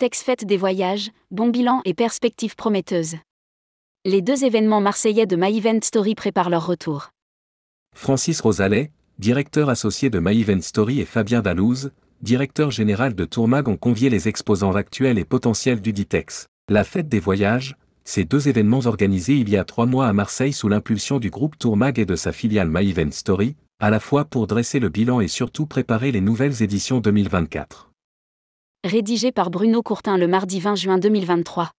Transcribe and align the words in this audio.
Ditex 0.00 0.22
Fête 0.22 0.44
des 0.44 0.56
voyages, 0.56 1.10
bon 1.32 1.48
bilan 1.48 1.82
et 1.84 1.92
perspectives 1.92 2.54
prometteuses. 2.54 3.16
Les 4.04 4.22
deux 4.22 4.44
événements 4.44 4.80
marseillais 4.80 5.26
de 5.26 5.34
My 5.34 5.58
Event 5.58 5.80
Story 5.82 6.14
préparent 6.14 6.50
leur 6.50 6.64
retour. 6.64 7.08
Francis 7.96 8.40
Rosalet, 8.40 8.92
directeur 9.18 9.68
associé 9.68 10.08
de 10.08 10.20
My 10.20 10.62
Story 10.62 11.00
et 11.00 11.04
Fabien 11.04 11.42
Dalouse, 11.42 11.90
directeur 12.22 12.70
général 12.70 13.16
de 13.16 13.24
Tourmag 13.24 13.66
ont 13.66 13.76
convié 13.76 14.08
les 14.08 14.28
exposants 14.28 14.76
actuels 14.76 15.18
et 15.18 15.24
potentiels 15.24 15.80
du 15.80 15.92
Ditex. 15.92 16.46
La 16.68 16.84
fête 16.84 17.08
des 17.08 17.18
voyages, 17.18 17.74
ces 18.04 18.24
deux 18.24 18.46
événements 18.46 18.86
organisés 18.86 19.34
il 19.34 19.48
y 19.50 19.56
a 19.56 19.64
trois 19.64 19.86
mois 19.86 20.06
à 20.06 20.12
Marseille 20.12 20.52
sous 20.52 20.68
l'impulsion 20.68 21.18
du 21.18 21.30
groupe 21.30 21.58
Tourmag 21.58 21.98
et 21.98 22.06
de 22.06 22.14
sa 22.14 22.30
filiale 22.30 22.70
My 22.70 22.88
Event 22.88 23.10
Story, 23.10 23.56
à 23.80 23.90
la 23.90 23.98
fois 23.98 24.24
pour 24.24 24.46
dresser 24.46 24.78
le 24.78 24.90
bilan 24.90 25.20
et 25.20 25.26
surtout 25.26 25.66
préparer 25.66 26.12
les 26.12 26.20
nouvelles 26.20 26.62
éditions 26.62 27.00
2024. 27.00 27.87
Rédigé 28.84 29.32
par 29.32 29.50
Bruno 29.50 29.82
Courtin 29.82 30.16
le 30.16 30.28
mardi 30.28 30.60
20 30.60 30.76
juin 30.76 30.98
2023. 30.98 31.72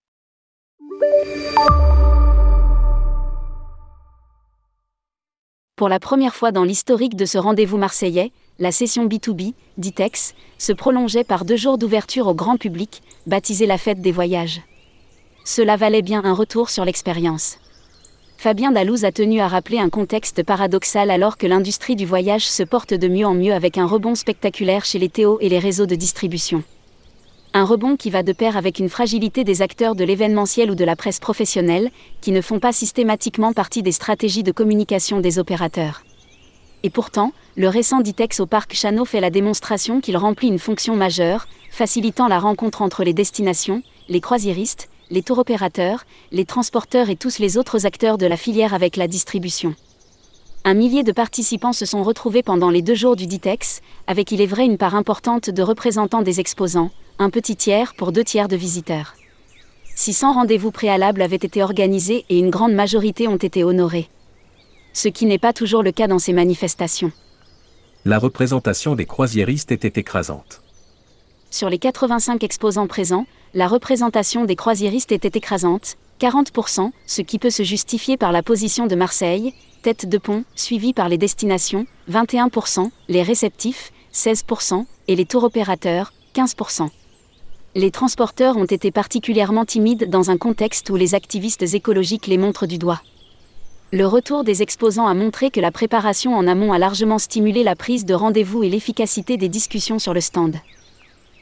Pour 5.78 5.88
la 5.88 6.02
première 6.02 6.36
fois 6.36 6.52
dans 6.52 6.66
l'historique 6.66 7.16
de 7.16 7.24
ce 7.24 7.38
rendez-vous 7.38 7.78
marseillais, 7.78 8.34
la 8.60 8.74
session 8.74 9.08
B2B, 9.08 9.54
Ditex, 9.78 10.36
se 10.58 10.74
prolongeait 10.74 11.24
par 11.24 11.46
deux 11.46 11.56
jours 11.56 11.78
d'ouverture 11.78 12.28
au 12.28 12.34
grand 12.34 12.58
public, 12.58 13.02
baptisée 13.28 13.66
la 13.66 13.78
fête 13.78 14.02
des 14.02 14.12
voyages. 14.12 14.62
Cela 15.46 15.78
valait 15.78 16.02
bien 16.02 16.22
un 16.26 16.34
retour 16.34 16.70
sur 16.70 16.84
l'expérience. 16.84 17.60
Fabien 18.36 18.74
Dalouse 18.74 19.06
a 19.06 19.14
tenu 19.14 19.40
à 19.40 19.48
rappeler 19.48 19.80
un 19.80 19.90
contexte 19.90 20.44
paradoxal 20.44 21.12
alors 21.12 21.38
que 21.38 21.48
l'industrie 21.48 21.96
du 21.96 22.06
voyage 22.06 22.46
se 22.46 22.64
porte 22.64 22.94
de 22.94 23.08
mieux 23.08 23.26
en 23.26 23.36
mieux 23.36 23.54
avec 23.54 23.78
un 23.78 23.86
rebond 23.86 24.16
spectaculaire 24.16 24.84
chez 24.84 25.00
les 25.00 25.10
Théo 25.10 25.38
et 25.40 25.48
les 25.48 25.60
réseaux 25.60 25.86
de 25.86 25.96
distribution. 25.96 26.62
Un 27.52 27.64
rebond 27.64 27.96
qui 27.96 28.12
va 28.12 28.22
de 28.22 28.32
pair 28.32 28.58
avec 28.58 28.78
une 28.78 28.90
fragilité 28.90 29.44
des 29.44 29.64
acteurs 29.64 29.96
de 29.96 30.04
l'événementiel 30.04 30.70
ou 30.70 30.76
de 30.76 30.86
la 30.86 30.96
presse 30.96 31.20
professionnelle, 31.20 31.90
qui 32.22 32.32
ne 32.32 32.42
font 32.42 32.60
pas 32.60 32.72
systématiquement 32.72 33.54
partie 33.54 33.82
des 33.82 33.92
stratégies 33.92 34.44
de 34.44 34.52
communication 34.52 35.20
des 35.20 35.40
opérateurs. 35.40 36.04
Et 36.84 36.92
pourtant, 36.92 37.34
le 37.58 37.68
récent 37.68 38.02
Ditex 38.02 38.40
au 38.40 38.46
parc 38.46 38.76
Chano 38.76 39.04
fait 39.04 39.20
la 39.20 39.32
démonstration 39.32 40.00
qu'il 40.00 40.16
remplit 40.16 40.48
une 40.48 40.60
fonction 40.60 40.96
majeure, 40.96 41.48
facilitant 41.72 42.28
la 42.28 42.40
rencontre 42.40 42.84
entre 42.84 43.04
les 43.04 43.14
destinations, 43.14 43.82
les 44.10 44.22
croisiéristes, 44.22 44.88
les 45.10 45.24
tours 45.24 45.40
opérateurs, 45.40 46.06
les 46.32 46.46
transporteurs 46.46 47.10
et 47.10 47.16
tous 47.16 47.40
les 47.40 47.58
autres 47.58 47.88
acteurs 47.88 48.20
de 48.20 48.28
la 48.28 48.38
filière 48.38 48.76
avec 48.76 48.96
la 48.96 49.08
distribution. 49.08 49.74
Un 50.66 50.74
millier 50.74 51.04
de 51.04 51.14
participants 51.14 51.74
se 51.74 51.86
sont 51.86 52.04
retrouvés 52.04 52.44
pendant 52.44 52.70
les 52.70 52.82
deux 52.82 52.96
jours 52.96 53.16
du 53.16 53.28
Ditex, 53.28 53.82
avec 54.08 54.32
il 54.32 54.42
est 54.42 54.46
vrai 54.46 54.66
une 54.66 54.78
part 54.78 54.94
importante 54.94 55.50
de 55.50 55.64
représentants 55.64 56.22
des 56.22 56.42
exposants, 56.42 56.92
un 57.18 57.30
petit 57.30 57.56
tiers 57.56 57.94
pour 57.96 58.12
deux 58.12 58.26
tiers 58.26 58.50
de 58.50 58.58
visiteurs. 58.58 59.16
600 59.96 60.34
rendez-vous 60.34 60.72
préalables 60.72 61.22
avaient 61.22 61.38
été 61.38 61.64
organisés 61.64 62.26
et 62.30 62.40
une 62.40 62.50
grande 62.50 62.74
majorité 62.74 63.28
ont 63.28 63.38
été 63.38 63.64
honorés. 63.64 64.10
Ce 64.92 65.08
qui 65.08 65.26
n'est 65.26 65.38
pas 65.38 65.54
toujours 65.54 65.82
le 65.82 65.92
cas 65.92 66.08
dans 66.08 66.20
ces 66.20 66.34
manifestations. 66.34 67.12
La 68.06 68.20
représentation 68.20 68.96
des 68.96 69.06
croisiéristes 69.06 69.72
était 69.72 70.00
écrasante. 70.00 70.62
Sur 71.52 71.70
les 71.70 71.80
85 71.80 72.44
exposants 72.44 72.88
présents, 72.88 73.26
la 73.54 73.68
représentation 73.68 74.46
des 74.46 74.56
croisiéristes 74.56 75.12
était 75.12 75.38
écrasante, 75.38 75.98
40%, 76.20 76.92
ce 77.08 77.22
qui 77.22 77.40
peut 77.40 77.50
se 77.50 77.64
justifier 77.64 78.18
par 78.18 78.32
la 78.32 78.44
position 78.44 78.88
de 78.88 78.96
Marseille, 78.96 79.54
tête 79.80 80.08
de 80.08 80.18
pont, 80.18 80.44
suivie 80.56 80.94
par 80.94 81.10
les 81.10 81.18
destinations, 81.18 81.86
21%, 82.12 82.90
les 83.08 83.24
réceptifs, 83.24 83.92
16%, 84.14 84.86
et 85.08 85.16
les 85.16 85.26
tours 85.26 85.44
opérateurs, 85.44 86.14
15% 86.36 86.90
les 87.76 87.92
transporteurs 87.92 88.58
ont 88.58 88.66
été 88.66 88.92
particulièrement 88.92 89.66
timides 89.66 90.10
dans 90.10 90.32
un 90.32 90.38
contexte 90.38 90.90
où 90.90 90.96
les 90.96 91.14
activistes 91.14 91.74
écologiques 91.74 92.28
les 92.28 92.38
montrent 92.38 92.66
du 92.66 92.78
doigt. 92.78 93.02
Le 93.92 94.06
retour 94.06 94.44
des 94.44 94.62
exposants 94.62 95.08
a 95.08 95.14
montré 95.14 95.50
que 95.50 95.60
la 95.60 95.72
préparation 95.72 96.36
en 96.36 96.48
amont 96.48 96.74
a 96.74 96.78
largement 96.78 97.20
stimulé 97.20 97.64
la 97.64 97.76
prise 97.76 98.06
de 98.06 98.14
rendez-vous 98.14 98.64
et 98.64 98.70
l'efficacité 98.70 99.38
des 99.38 99.50
discussions 99.50 100.00
sur 100.00 100.14
le 100.14 100.22
stand. 100.22 100.58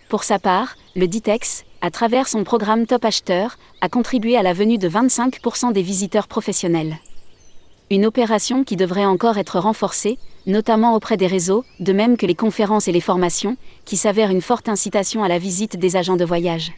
Pour 0.09 0.23
sa 0.23 0.39
part, 0.39 0.75
le 0.95 1.07
Ditex, 1.07 1.66
à 1.81 1.91
travers 1.91 2.28
son 2.28 2.44
programme 2.44 2.85
Top 2.85 3.03
Acheteur, 3.03 3.57
a 3.81 3.89
contribué 3.89 4.38
à 4.38 4.44
la 4.44 4.53
venue 4.53 4.78
de 4.78 4.88
25% 4.88 5.73
des 5.73 5.81
visiteurs 5.81 6.28
professionnels. 6.28 6.97
Une 7.90 8.06
opération 8.06 8.66
qui 8.66 8.75
devrait 8.75 9.06
encore 9.06 9.38
être 9.38 9.59
renforcée, 9.59 10.18
notamment 10.46 10.94
auprès 10.94 11.16
des 11.16 11.28
réseaux, 11.28 11.64
de 11.80 11.94
même 11.94 12.18
que 12.18 12.25
les 12.25 12.36
conférences 12.36 12.90
et 12.90 12.92
les 12.92 13.00
formations, 13.00 13.56
qui 13.86 13.96
s'avèrent 13.96 14.30
une 14.30 14.42
forte 14.42 14.68
incitation 14.68 15.24
à 15.24 15.30
la 15.30 15.40
visite 15.40 15.78
des 15.78 15.96
agents 15.96 16.18
de 16.18 16.25
voyage. 16.25 16.74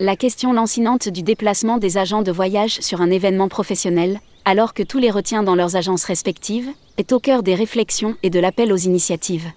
La 0.00 0.16
question 0.16 0.52
lancinante 0.52 1.08
du 1.08 1.22
déplacement 1.22 1.78
des 1.78 1.96
agents 1.96 2.20
de 2.20 2.30
voyage 2.30 2.78
sur 2.80 3.00
un 3.00 3.10
événement 3.10 3.48
professionnel, 3.48 4.20
alors 4.44 4.74
que 4.74 4.82
tous 4.82 4.98
les 4.98 5.10
retient 5.10 5.42
dans 5.42 5.54
leurs 5.54 5.76
agences 5.76 6.04
respectives, 6.04 6.68
est 6.98 7.12
au 7.12 7.20
cœur 7.20 7.42
des 7.42 7.54
réflexions 7.54 8.14
et 8.22 8.28
de 8.28 8.38
l'appel 8.38 8.70
aux 8.70 8.76
initiatives. 8.76 9.50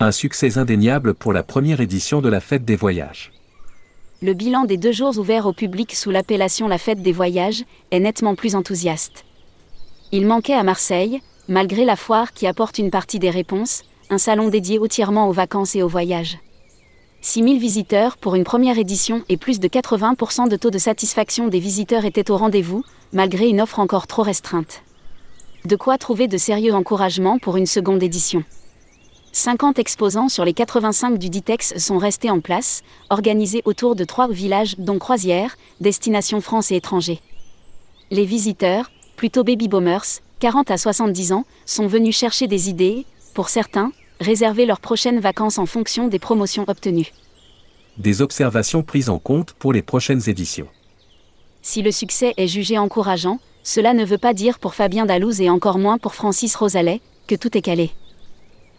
Un 0.00 0.12
succès 0.12 0.56
indéniable 0.56 1.12
pour 1.12 1.34
la 1.34 1.42
première 1.42 1.82
édition 1.82 2.22
de 2.22 2.30
la 2.30 2.40
Fête 2.40 2.64
des 2.64 2.76
Voyages. 2.76 3.32
Le 4.22 4.32
bilan 4.32 4.64
des 4.64 4.78
deux 4.78 4.92
jours 4.92 5.18
ouverts 5.18 5.44
au 5.44 5.52
public 5.52 5.94
sous 5.94 6.10
l'appellation 6.10 6.68
La 6.68 6.78
Fête 6.78 7.02
des 7.02 7.12
Voyages 7.12 7.64
est 7.90 8.00
nettement 8.00 8.34
plus 8.34 8.54
enthousiaste. 8.54 9.26
Il 10.16 10.28
manquait 10.28 10.54
à 10.54 10.62
Marseille, 10.62 11.20
malgré 11.48 11.84
la 11.84 11.96
foire 11.96 12.32
qui 12.32 12.46
apporte 12.46 12.78
une 12.78 12.92
partie 12.92 13.18
des 13.18 13.30
réponses, 13.30 13.82
un 14.10 14.18
salon 14.18 14.48
dédié 14.48 14.78
entièrement 14.78 15.28
aux 15.28 15.32
vacances 15.32 15.74
et 15.74 15.82
aux 15.82 15.88
voyages. 15.88 16.38
6000 17.20 17.58
visiteurs 17.58 18.16
pour 18.16 18.36
une 18.36 18.44
première 18.44 18.78
édition 18.78 19.24
et 19.28 19.36
plus 19.36 19.58
de 19.58 19.66
80% 19.66 20.48
de 20.48 20.54
taux 20.54 20.70
de 20.70 20.78
satisfaction 20.78 21.48
des 21.48 21.58
visiteurs 21.58 22.04
étaient 22.04 22.30
au 22.30 22.36
rendez-vous, 22.36 22.84
malgré 23.12 23.48
une 23.48 23.60
offre 23.60 23.80
encore 23.80 24.06
trop 24.06 24.22
restreinte. 24.22 24.82
De 25.64 25.74
quoi 25.74 25.98
trouver 25.98 26.28
de 26.28 26.38
sérieux 26.38 26.76
encouragements 26.76 27.40
pour 27.40 27.56
une 27.56 27.66
seconde 27.66 28.04
édition. 28.04 28.44
50 29.32 29.80
exposants 29.80 30.28
sur 30.28 30.44
les 30.44 30.54
85 30.54 31.18
du 31.18 31.28
Ditex 31.28 31.76
sont 31.76 31.98
restés 31.98 32.30
en 32.30 32.38
place, 32.38 32.84
organisés 33.10 33.62
autour 33.64 33.96
de 33.96 34.04
trois 34.04 34.28
villages 34.28 34.76
dont 34.78 35.00
Croisière, 35.00 35.56
Destination 35.80 36.40
France 36.40 36.70
et 36.70 36.76
étrangers. 36.76 37.20
Les 38.12 38.26
visiteurs, 38.26 38.92
plutôt 39.16 39.44
baby 39.44 39.68
boomers, 39.68 40.20
40 40.40 40.70
à 40.70 40.76
70 40.76 41.32
ans, 41.32 41.44
sont 41.66 41.86
venus 41.86 42.16
chercher 42.16 42.46
des 42.46 42.68
idées, 42.68 43.06
pour 43.34 43.48
certains, 43.48 43.92
réserver 44.20 44.66
leurs 44.66 44.80
prochaines 44.80 45.20
vacances 45.20 45.58
en 45.58 45.66
fonction 45.66 46.08
des 46.08 46.18
promotions 46.18 46.64
obtenues. 46.68 47.12
Des 47.98 48.22
observations 48.22 48.82
prises 48.82 49.08
en 49.08 49.18
compte 49.18 49.52
pour 49.52 49.72
les 49.72 49.82
prochaines 49.82 50.28
éditions. 50.28 50.68
Si 51.62 51.82
le 51.82 51.92
succès 51.92 52.34
est 52.36 52.46
jugé 52.46 52.76
encourageant, 52.76 53.38
cela 53.62 53.94
ne 53.94 54.04
veut 54.04 54.18
pas 54.18 54.34
dire 54.34 54.58
pour 54.58 54.74
Fabien 54.74 55.06
Dalouse 55.06 55.40
et 55.40 55.48
encore 55.48 55.78
moins 55.78 55.98
pour 55.98 56.14
Francis 56.14 56.54
Rosalet, 56.54 57.00
que 57.26 57.34
tout 57.34 57.56
est 57.56 57.62
calé. 57.62 57.90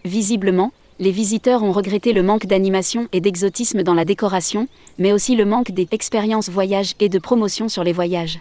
Visiblement, 0.04 0.72
les 1.00 1.12
visiteurs 1.12 1.64
ont 1.64 1.72
regretté 1.72 2.14
le 2.14 2.24
manque 2.24 2.46
d'animation 2.46 3.08
et 3.12 3.20
d'exotisme 3.20 3.84
dans 3.84 3.96
la 3.96 4.06
décoration, 4.06 4.68
mais 5.00 5.12
aussi 5.12 5.36
le 5.36 5.46
manque 5.46 5.72
des 5.72 5.88
expériences 5.92 6.50
voyages 6.50 6.94
et 7.00 7.10
de 7.10 7.20
promotion 7.20 7.68
sur 7.68 7.84
les 7.84 7.92
voyages. 7.92 8.40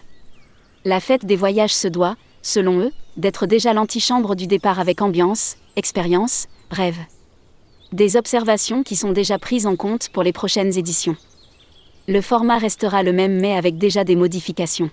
La 0.86 1.00
fête 1.00 1.24
des 1.24 1.36
voyages 1.36 1.74
se 1.74 1.88
doit, 1.88 2.14
selon 2.42 2.80
eux, 2.80 2.92
d'être 3.16 3.46
déjà 3.46 3.72
l'antichambre 3.72 4.36
du 4.36 4.46
départ 4.46 4.78
avec 4.78 5.00
ambiance, 5.00 5.56
expérience, 5.76 6.46
rêve. 6.70 6.98
Des 7.92 8.18
observations 8.18 8.82
qui 8.82 8.94
sont 8.94 9.12
déjà 9.12 9.38
prises 9.38 9.66
en 9.66 9.76
compte 9.76 10.10
pour 10.10 10.22
les 10.22 10.32
prochaines 10.32 10.76
éditions. 10.76 11.16
Le 12.06 12.20
format 12.20 12.58
restera 12.58 13.02
le 13.02 13.14
même 13.14 13.40
mais 13.40 13.56
avec 13.56 13.78
déjà 13.78 14.04
des 14.04 14.14
modifications. 14.14 14.90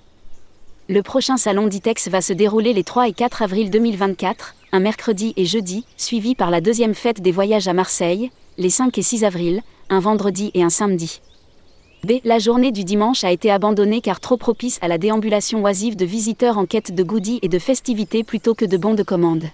Le 0.87 1.03
prochain 1.03 1.35
salon 1.35 1.67
d'ITEX 1.67 2.07
va 2.07 2.21
se 2.21 2.31
dérouler 2.31 2.71
les 2.71 2.85
3 2.85 3.09
et 3.09 3.13
4 3.13 3.41
avril 3.41 3.69
2024, 3.69 4.55
un 4.71 4.79
mercredi 4.79 5.33
et 5.35 5.45
jeudi, 5.45 5.85
suivi 5.97 6.35
par 6.35 6.51
la 6.51 6.61
deuxième 6.61 6.95
fête 6.95 7.21
des 7.21 7.33
voyages 7.33 7.67
à 7.67 7.73
Marseille, 7.73 8.31
les 8.57 8.69
5 8.69 8.97
et 8.97 9.01
6 9.01 9.25
avril, 9.25 9.61
un 9.89 9.99
vendredi 9.99 10.51
et 10.53 10.63
un 10.63 10.69
samedi. 10.69 11.19
B. 12.03 12.13
La 12.23 12.39
journée 12.39 12.71
du 12.71 12.83
dimanche 12.83 13.23
a 13.23 13.31
été 13.31 13.51
abandonnée 13.51 14.01
car 14.01 14.19
trop 14.19 14.37
propice 14.37 14.79
à 14.81 14.87
la 14.87 14.97
déambulation 14.97 15.61
oisive 15.63 15.95
de 15.95 16.05
visiteurs 16.05 16.57
en 16.57 16.65
quête 16.65 16.95
de 16.95 17.03
goodies 17.03 17.39
et 17.43 17.47
de 17.47 17.59
festivités 17.59 18.23
plutôt 18.23 18.55
que 18.55 18.65
de 18.65 18.75
bons 18.75 18.95
de 18.95 19.03
commande. 19.03 19.45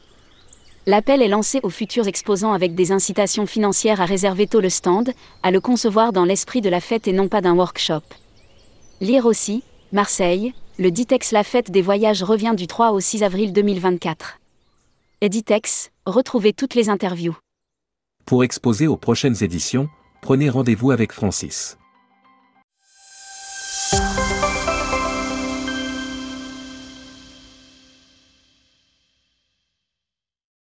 L'appel 0.86 1.22
est 1.22 1.28
lancé 1.28 1.60
aux 1.64 1.70
futurs 1.70 2.08
exposants 2.08 2.54
avec 2.54 2.74
des 2.74 2.94
incitations 2.94 3.46
financières 3.46 4.00
à 4.00 4.06
réserver 4.06 4.48
tôt 4.48 4.62
le 4.62 4.70
stand, 4.70 5.12
à 5.44 5.52
le 5.52 5.60
concevoir 5.60 6.14
dans 6.14 6.24
l'esprit 6.24 6.62
de 6.62 6.70
la 6.70 6.80
fête 6.80 7.10
et 7.10 7.12
non 7.12 7.28
pas 7.28 7.42
d'un 7.42 7.54
workshop. 7.54 8.04
Lire 9.02 9.26
aussi, 9.26 9.64
Marseille, 9.92 10.54
le 10.80 10.90
Ditex 10.90 11.34
La 11.34 11.44
Fête 11.44 11.70
des 11.70 11.82
Voyages 11.82 12.24
revient 12.24 12.54
du 12.56 12.68
3 12.68 12.92
au 12.92 13.02
6 13.02 13.24
avril 13.24 13.52
2024. 13.52 14.40
Editex, 15.20 15.92
retrouvez 16.06 16.54
toutes 16.54 16.76
les 16.76 16.88
interviews. 16.88 17.36
Pour 18.26 18.46
exposer 18.46 18.88
aux 18.88 18.98
prochaines 18.98 19.44
éditions, 19.44 19.90
prenez 20.22 20.50
rendez-vous 20.50 20.92
avec 20.92 21.12
Francis. 21.12 21.78